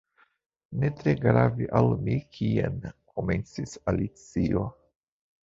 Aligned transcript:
"Ne 0.83 0.87
tre 1.01 1.13
grave 1.25 1.67
al 1.79 1.89
mi 2.07 2.15
kien" 2.39 2.81
komencis 3.13 3.77
Alicio. 3.93 4.67